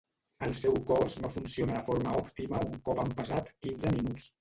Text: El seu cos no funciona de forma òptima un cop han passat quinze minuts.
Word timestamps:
El 0.45 0.55
seu 0.59 0.79
cos 0.87 1.17
no 1.25 1.31
funciona 1.35 1.77
de 1.77 1.85
forma 1.91 2.17
òptima 2.25 2.65
un 2.73 2.83
cop 2.91 3.07
han 3.07 3.17
passat 3.23 3.57
quinze 3.67 3.97
minuts. 3.99 4.33